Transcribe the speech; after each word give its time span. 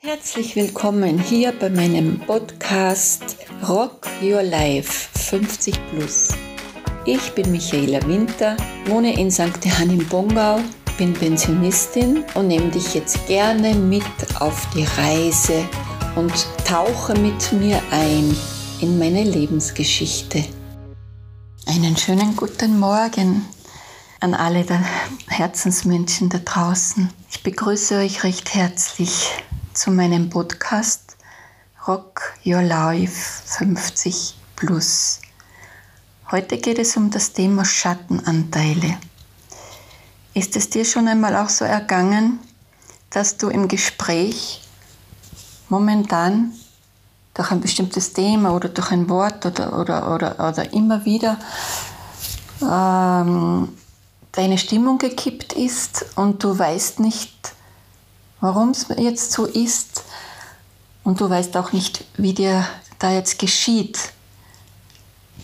Herzlich 0.00 0.54
willkommen 0.54 1.18
hier 1.18 1.50
bei 1.50 1.68
meinem 1.68 2.20
Podcast 2.20 3.36
Rock 3.68 4.06
Your 4.22 4.44
Life 4.44 5.08
50 5.18 5.74
Plus. 5.90 6.28
Ich 7.04 7.32
bin 7.32 7.50
Michaela 7.50 8.06
Winter, 8.06 8.56
wohne 8.86 9.18
in 9.18 9.28
St. 9.28 9.58
Johann 9.64 9.90
im 9.90 10.06
Bongau, 10.06 10.60
bin 10.98 11.14
Pensionistin 11.14 12.22
und 12.34 12.46
nehme 12.46 12.70
dich 12.70 12.94
jetzt 12.94 13.26
gerne 13.26 13.74
mit 13.74 14.04
auf 14.38 14.68
die 14.72 14.84
Reise 14.84 15.68
und 16.14 16.46
tauche 16.64 17.14
mit 17.14 17.52
mir 17.54 17.82
ein 17.90 18.36
in 18.80 19.00
meine 19.00 19.24
Lebensgeschichte. 19.24 20.44
Einen 21.66 21.96
schönen 21.96 22.36
guten 22.36 22.78
Morgen 22.78 23.44
an 24.20 24.34
alle 24.34 24.64
Herzensmenschen 25.26 26.28
da 26.28 26.38
draußen. 26.38 27.10
Ich 27.32 27.42
begrüße 27.42 27.96
euch 27.96 28.22
recht 28.22 28.54
herzlich 28.54 29.32
zu 29.78 29.92
meinem 29.92 30.28
Podcast 30.28 31.16
Rock 31.86 32.34
Your 32.44 32.62
Life 32.62 33.42
50 33.44 34.34
Plus. 34.56 35.20
Heute 36.32 36.58
geht 36.58 36.80
es 36.80 36.96
um 36.96 37.12
das 37.12 37.32
Thema 37.32 37.64
Schattenanteile. 37.64 38.98
Ist 40.34 40.56
es 40.56 40.68
dir 40.68 40.84
schon 40.84 41.06
einmal 41.06 41.36
auch 41.36 41.48
so 41.48 41.64
ergangen, 41.64 42.40
dass 43.10 43.36
du 43.36 43.50
im 43.50 43.68
Gespräch 43.68 44.62
momentan 45.68 46.52
durch 47.34 47.52
ein 47.52 47.60
bestimmtes 47.60 48.12
Thema 48.12 48.56
oder 48.56 48.70
durch 48.70 48.90
ein 48.90 49.08
Wort 49.08 49.46
oder, 49.46 49.78
oder, 49.78 50.12
oder, 50.12 50.48
oder 50.48 50.72
immer 50.72 51.04
wieder 51.04 51.38
ähm, 52.62 53.68
deine 54.32 54.58
Stimmung 54.58 54.98
gekippt 54.98 55.52
ist 55.52 56.04
und 56.16 56.42
du 56.42 56.58
weißt 56.58 56.98
nicht, 56.98 57.54
warum 58.40 58.70
es 58.70 58.86
jetzt 58.96 59.32
so 59.32 59.44
ist 59.46 60.04
und 61.04 61.20
du 61.20 61.28
weißt 61.28 61.56
auch 61.56 61.72
nicht, 61.72 62.04
wie 62.16 62.34
dir 62.34 62.66
da 62.98 63.12
jetzt 63.12 63.38
geschieht. 63.38 64.12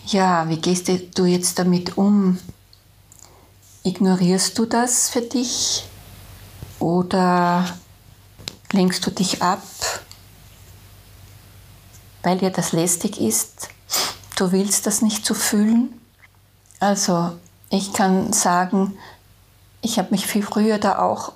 Ja, 0.07 0.47
wie 0.49 0.57
gehst 0.57 0.89
du 1.15 1.25
jetzt 1.25 1.57
damit 1.57 1.97
um? 1.97 2.37
Ignorierst 3.83 4.57
du 4.57 4.65
das 4.65 5.09
für 5.09 5.21
dich 5.21 5.85
oder 6.79 7.65
lenkst 8.71 9.05
du 9.05 9.11
dich 9.11 9.41
ab, 9.41 9.63
weil 12.23 12.37
dir 12.37 12.49
das 12.49 12.71
lästig 12.71 13.19
ist? 13.19 13.69
Du 14.35 14.51
willst 14.51 14.85
das 14.85 15.01
nicht 15.01 15.25
so 15.25 15.33
fühlen? 15.33 15.99
Also, 16.79 17.31
ich 17.69 17.93
kann 17.93 18.33
sagen, 18.33 18.97
ich 19.81 19.97
habe 19.97 20.11
mich 20.11 20.27
viel 20.27 20.43
früher 20.43 20.77
da 20.77 20.99
auch 20.99 21.33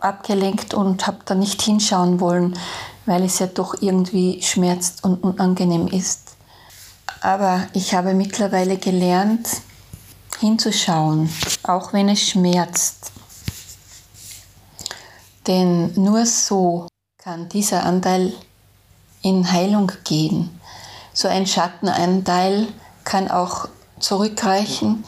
abgelenkt 0.00 0.74
und 0.74 1.06
habe 1.06 1.18
da 1.24 1.34
nicht 1.34 1.62
hinschauen 1.62 2.20
wollen, 2.20 2.58
weil 3.06 3.24
es 3.24 3.38
ja 3.38 3.46
doch 3.46 3.80
irgendwie 3.80 4.42
schmerzt 4.42 5.04
und 5.04 5.22
unangenehm 5.22 5.86
ist. 5.88 6.36
Aber 7.20 7.66
ich 7.72 7.94
habe 7.94 8.14
mittlerweile 8.14 8.76
gelernt, 8.76 9.48
hinzuschauen, 10.40 11.30
auch 11.62 11.92
wenn 11.92 12.08
es 12.08 12.20
schmerzt. 12.20 13.12
Denn 15.46 15.92
nur 15.94 16.26
so 16.26 16.88
kann 17.18 17.48
dieser 17.48 17.84
Anteil 17.84 18.32
in 19.22 19.50
Heilung 19.50 19.90
gehen. 20.04 20.60
So 21.12 21.28
ein 21.28 21.46
Schattenanteil 21.46 22.68
kann 23.04 23.30
auch 23.30 23.68
zurückreichen 23.98 25.04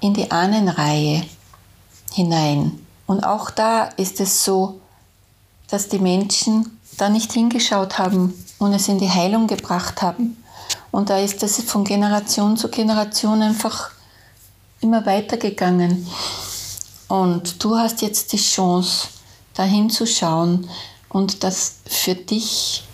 in 0.00 0.14
die 0.14 0.30
Ahnenreihe 0.30 1.24
hinein. 2.12 2.83
Und 3.06 3.24
auch 3.24 3.50
da 3.50 3.84
ist 3.84 4.20
es 4.20 4.44
so, 4.44 4.80
dass 5.68 5.88
die 5.88 5.98
Menschen 5.98 6.78
da 6.96 7.08
nicht 7.08 7.32
hingeschaut 7.32 7.98
haben 7.98 8.34
und 8.58 8.72
es 8.72 8.88
in 8.88 8.98
die 8.98 9.10
Heilung 9.10 9.46
gebracht 9.46 10.02
haben. 10.02 10.42
Und 10.90 11.10
da 11.10 11.18
ist 11.18 11.42
es 11.42 11.60
von 11.62 11.84
Generation 11.84 12.56
zu 12.56 12.68
Generation 12.68 13.42
einfach 13.42 13.90
immer 14.80 15.04
weitergegangen. 15.06 16.06
Und 17.08 17.62
du 17.62 17.76
hast 17.76 18.02
jetzt 18.02 18.32
die 18.32 18.38
Chance, 18.38 19.08
da 19.54 19.64
hinzuschauen 19.64 20.68
und 21.08 21.44
das 21.44 21.76
für 21.86 22.14
dich 22.14 22.84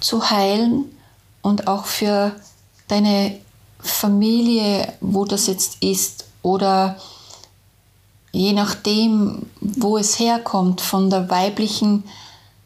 zu 0.00 0.30
heilen 0.30 0.84
und 1.42 1.68
auch 1.68 1.86
für 1.86 2.32
deine 2.88 3.38
Familie, 3.80 4.92
wo 5.00 5.24
das 5.24 5.46
jetzt 5.46 5.82
ist, 5.82 6.24
oder 6.42 6.96
je 8.36 8.52
nachdem, 8.52 9.46
wo 9.60 9.96
es 9.96 10.18
herkommt, 10.18 10.80
von 10.80 11.08
der 11.08 11.30
weiblichen 11.30 12.04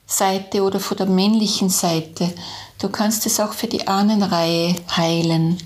Seite 0.07 0.63
oder 0.63 0.81
von 0.81 0.97
der 0.97 1.07
männlichen 1.07 1.71
Seite. 1.71 2.33
Du 2.79 2.89
kannst 2.89 3.25
es 3.27 3.39
auch 3.39 3.53
für 3.53 3.69
die 3.69 3.87
Ahnenreihe 3.87 4.75
heilen. 4.97 5.59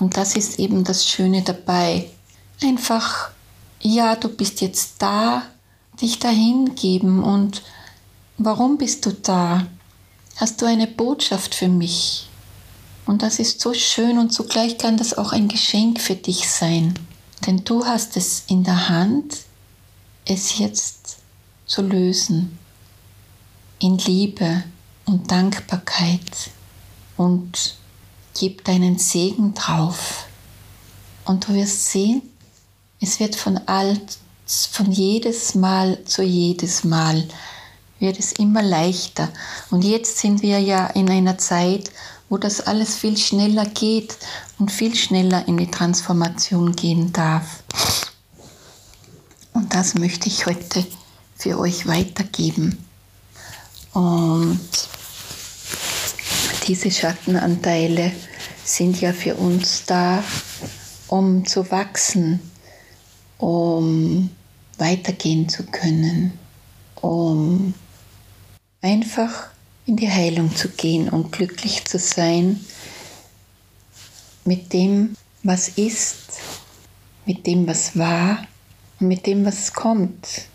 Und 0.00 0.16
das 0.16 0.34
ist 0.34 0.58
eben 0.58 0.82
das 0.82 1.06
Schöne 1.06 1.42
dabei. 1.42 2.10
Einfach, 2.60 3.30
ja, 3.80 4.16
du 4.16 4.28
bist 4.28 4.60
jetzt 4.60 4.94
da, 4.98 5.42
dich 6.00 6.18
dahin 6.18 6.74
geben 6.74 7.22
und 7.22 7.62
warum 8.36 8.78
bist 8.78 9.06
du 9.06 9.12
da? 9.12 9.66
Hast 10.36 10.60
du 10.60 10.66
eine 10.66 10.86
Botschaft 10.86 11.54
für 11.54 11.68
mich? 11.68 12.26
Und 13.06 13.22
das 13.22 13.38
ist 13.38 13.60
so 13.60 13.74
schön 13.74 14.18
und 14.18 14.32
zugleich 14.32 14.78
kann 14.78 14.96
das 14.96 15.16
auch 15.16 15.32
ein 15.32 15.48
Geschenk 15.48 16.00
für 16.00 16.14
dich 16.14 16.50
sein. 16.50 16.94
Denn 17.46 17.64
du 17.64 17.84
hast 17.84 18.16
es 18.16 18.44
in 18.48 18.64
der 18.64 18.88
Hand, 18.88 19.38
es 20.24 20.58
jetzt 20.58 21.18
zu 21.66 21.82
lösen. 21.82 22.58
In 23.78 23.96
Liebe 23.98 24.64
und 25.06 25.30
Dankbarkeit. 25.30 26.50
Und 27.16 27.76
gib 28.38 28.64
deinen 28.64 28.98
Segen 28.98 29.54
drauf. 29.54 30.26
Und 31.24 31.48
du 31.48 31.54
wirst 31.54 31.90
sehen, 31.90 32.22
es 33.00 33.20
wird 33.20 33.36
von 33.36 33.58
alt, 33.66 34.18
von 34.46 34.90
jedes 34.90 35.54
Mal 35.54 36.04
zu 36.04 36.22
jedes 36.22 36.84
Mal 36.84 37.26
wird 38.00 38.18
es 38.18 38.32
immer 38.32 38.62
leichter. 38.62 39.28
Und 39.70 39.84
jetzt 39.84 40.18
sind 40.18 40.42
wir 40.42 40.58
ja 40.58 40.86
in 40.88 41.08
einer 41.08 41.38
Zeit, 41.38 41.90
wo 42.30 42.38
das 42.38 42.60
alles 42.60 42.96
viel 42.96 43.18
schneller 43.18 43.66
geht 43.66 44.16
und 44.58 44.70
viel 44.70 44.94
schneller 44.94 45.46
in 45.48 45.58
die 45.58 45.70
Transformation 45.70 46.74
gehen 46.74 47.12
darf. 47.12 47.62
Und 49.52 49.74
das 49.74 49.94
möchte 49.96 50.28
ich 50.28 50.46
heute 50.46 50.86
für 51.36 51.58
euch 51.58 51.86
weitergeben. 51.86 52.86
Und 53.92 54.60
diese 56.68 56.90
Schattenanteile 56.92 58.12
sind 58.64 59.00
ja 59.00 59.12
für 59.12 59.34
uns 59.34 59.84
da, 59.86 60.22
um 61.08 61.44
zu 61.44 61.68
wachsen, 61.72 62.40
um 63.38 64.30
weitergehen 64.78 65.48
zu 65.48 65.64
können, 65.64 66.38
um 67.00 67.74
einfach 68.82 69.49
in 69.86 69.96
die 69.96 70.10
Heilung 70.10 70.54
zu 70.54 70.68
gehen 70.68 71.08
und 71.08 71.32
glücklich 71.32 71.84
zu 71.84 71.98
sein 71.98 72.64
mit 74.44 74.72
dem, 74.72 75.16
was 75.42 75.68
ist, 75.70 76.40
mit 77.26 77.46
dem, 77.46 77.66
was 77.66 77.96
war 77.96 78.46
und 78.98 79.08
mit 79.08 79.26
dem, 79.26 79.44
was 79.44 79.72
kommt. 79.72 80.46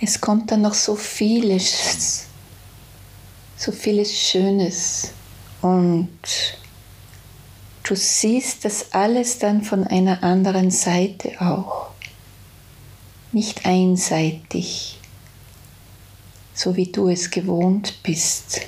Es 0.00 0.20
kommt 0.20 0.50
dann 0.50 0.62
noch 0.62 0.74
so 0.74 0.96
vieles, 0.96 2.26
so 3.56 3.72
vieles 3.72 4.16
Schönes 4.16 5.10
und 5.60 6.08
du 7.82 7.94
siehst 7.94 8.64
das 8.64 8.92
alles 8.92 9.38
dann 9.38 9.62
von 9.62 9.86
einer 9.86 10.22
anderen 10.22 10.70
Seite 10.70 11.40
auch, 11.40 11.88
nicht 13.32 13.66
einseitig 13.66 14.99
so 16.62 16.76
wie 16.76 16.92
du 16.92 17.08
es 17.08 17.30
gewohnt 17.30 18.02
bist, 18.02 18.60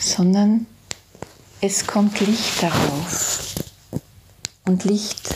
sondern 0.00 0.64
es 1.60 1.86
kommt 1.86 2.18
Licht 2.20 2.62
darauf. 2.62 3.56
Und 4.64 4.84
Licht 4.84 5.34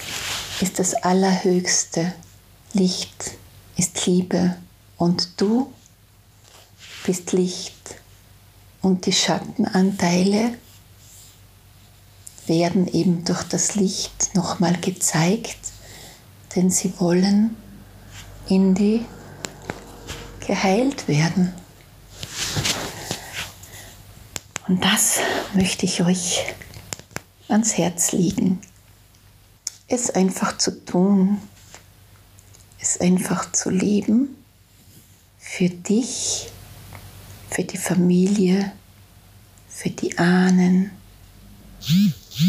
ist 0.63 0.79
das 0.79 0.95
Allerhöchste. 0.95 2.15
Licht 2.73 3.33
ist 3.77 4.07
Liebe 4.07 4.57
und 4.97 5.39
du 5.39 5.71
bist 7.05 7.33
Licht. 7.33 7.97
Und 8.81 9.05
die 9.05 9.13
Schattenanteile 9.13 10.55
werden 12.47 12.89
eben 12.89 13.27
durch 13.27 13.43
das 13.43 13.75
Licht 13.75 14.35
nochmal 14.35 14.79
gezeigt, 14.81 15.59
denn 16.57 16.71
sie 16.71 16.95
wollen 16.99 17.57
in 18.49 18.75
die 18.75 19.05
geheilt 20.47 21.09
werden. 21.09 21.53
Und 24.69 24.85
das 24.85 25.19
möchte 25.55 25.87
ich 25.87 26.03
euch 26.03 26.45
ans 27.49 27.77
Herz 27.77 28.13
legen. 28.13 28.61
Es 29.89 30.11
einfach 30.11 30.57
zu 30.59 30.85
tun, 30.85 31.39
es 32.81 33.01
einfach 33.01 33.53
zu 33.53 33.71
leben, 33.71 34.37
für 35.39 35.69
dich 35.69 36.53
für 37.53 37.65
die 37.65 37.77
Familie, 37.77 38.73
für 39.69 39.91
die 39.91 40.17
Ahnen 40.17 40.91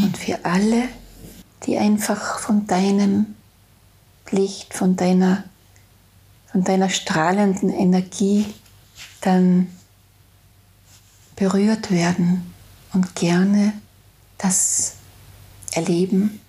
und 0.02 0.18
für 0.18 0.46
alle, 0.46 0.88
die 1.66 1.78
einfach 1.78 2.40
von 2.40 2.66
deinem 2.68 3.36
Licht, 4.32 4.74
von 4.74 4.96
deiner, 4.96 5.44
von 6.54 6.64
deiner 6.64 6.90
strahlenden 6.90 7.70
Energie 7.72 8.46
dann 9.22 9.68
berührt 11.36 11.90
werden 11.90 12.54
und 12.94 13.16
gerne 13.16 13.74
das 14.38 14.94
erleben 15.72 16.40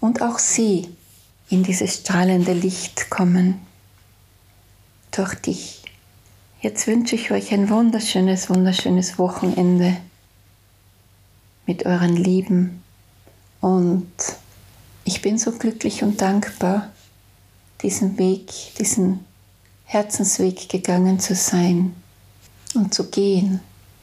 und 0.00 0.20
auch 0.20 0.40
sie 0.40 0.88
in 1.48 1.62
dieses 1.62 1.94
strahlende 1.94 2.54
Licht 2.54 3.08
kommen 3.08 3.60
durch 5.12 5.36
dich. 5.36 5.82
Jetzt 6.60 6.88
wünsche 6.88 7.14
ich 7.14 7.30
euch 7.30 7.52
ein 7.52 7.70
wunderschönes, 7.70 8.50
wunderschönes 8.50 9.16
Wochenende 9.16 9.96
mit 11.66 11.86
euren 11.86 12.16
Lieben 12.16 12.82
und 13.60 14.10
ich 15.04 15.22
bin 15.22 15.38
so 15.38 15.52
glücklich 15.52 16.02
und 16.02 16.20
dankbar, 16.20 16.90
diesen 17.82 18.18
Weg, 18.18 18.50
diesen 18.78 19.24
Herzensweg 19.84 20.68
gegangen 20.68 21.20
zu 21.20 21.34
sein 21.34 21.94
und 22.74 22.94
zu 22.94 23.10
gehen, 23.10 23.60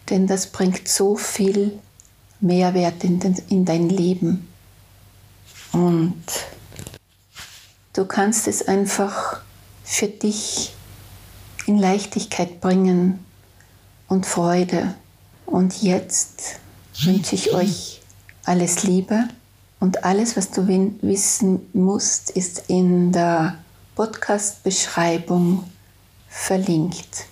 denn 0.09 0.27
das 0.27 0.47
bringt 0.47 0.87
so 0.87 1.15
viel 1.15 1.79
Mehrwert 2.39 3.03
in, 3.03 3.19
den, 3.19 3.35
in 3.49 3.65
dein 3.65 3.89
Leben. 3.89 4.47
Und 5.71 6.23
du 7.93 8.05
kannst 8.05 8.47
es 8.47 8.67
einfach 8.67 9.41
für 9.83 10.07
dich 10.07 10.73
in 11.65 11.77
Leichtigkeit 11.77 12.61
bringen 12.61 13.25
und 14.07 14.25
Freude. 14.25 14.95
Und 15.45 15.81
jetzt 15.81 16.59
wünsche 17.01 17.35
ich 17.35 17.53
euch 17.53 18.01
alles 18.45 18.83
Liebe 18.83 19.27
und 19.79 20.03
alles, 20.03 20.37
was 20.37 20.51
du 20.51 20.67
wissen 21.01 21.67
musst, 21.73 22.29
ist 22.31 22.63
in 22.67 23.11
der 23.11 23.57
Podcast-Beschreibung 23.95 25.69
verlinkt. 26.27 27.27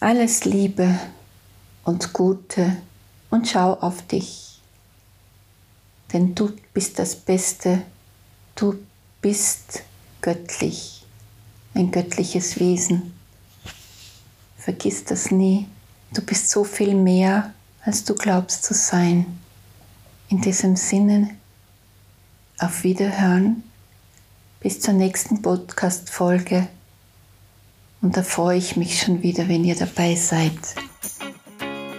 Alles 0.00 0.44
Liebe 0.44 0.98
und 1.82 2.12
Gute 2.12 2.76
und 3.30 3.48
schau 3.48 3.72
auf 3.72 4.06
dich. 4.06 4.60
Denn 6.12 6.34
du 6.34 6.52
bist 6.74 6.98
das 6.98 7.16
Beste, 7.16 7.82
du 8.54 8.78
bist 9.22 9.82
göttlich, 10.20 11.06
ein 11.72 11.90
göttliches 11.90 12.60
Wesen. 12.60 13.14
Vergiss 14.58 15.04
das 15.04 15.30
nie, 15.30 15.66
du 16.12 16.20
bist 16.20 16.50
so 16.50 16.64
viel 16.64 16.94
mehr, 16.94 17.54
als 17.82 18.04
du 18.04 18.14
glaubst 18.14 18.62
zu 18.62 18.74
sein. 18.74 19.40
In 20.28 20.42
diesem 20.42 20.76
Sinne, 20.76 21.30
auf 22.58 22.84
Wiederhören, 22.84 23.62
bis 24.64 24.80
zur 24.80 24.94
nächsten 24.94 25.42
Podcast-Folge 25.42 26.66
und 28.00 28.16
da 28.16 28.22
freue 28.22 28.56
ich 28.56 28.76
mich 28.76 28.98
schon 28.98 29.22
wieder, 29.22 29.46
wenn 29.46 29.62
ihr 29.62 29.76
dabei 29.76 30.14
seid. 30.14 30.58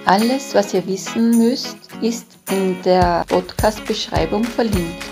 Alles, 0.06 0.56
was 0.56 0.74
ihr 0.74 0.86
wissen 0.88 1.38
müsst, 1.38 1.78
ist 2.02 2.26
in 2.50 2.82
der 2.82 3.24
Podcast-Beschreibung 3.28 4.44
verlinkt. 4.44 5.06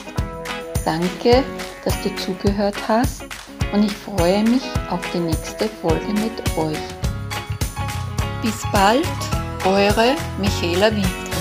Danke, 0.83 1.43
dass 1.85 1.93
du 2.01 2.15
zugehört 2.15 2.87
hast 2.87 3.21
und 3.71 3.83
ich 3.85 3.93
freue 3.93 4.43
mich 4.43 4.63
auf 4.89 5.01
die 5.13 5.19
nächste 5.19 5.69
Folge 5.69 6.11
mit 6.11 6.57
euch. 6.57 6.77
Bis 8.41 8.63
bald, 8.71 9.05
eure 9.63 10.15
Michaela 10.39 10.89
Winter. 10.89 11.32